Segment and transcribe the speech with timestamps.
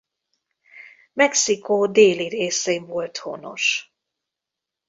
[1.13, 3.93] Mexikó déli részén volt honos.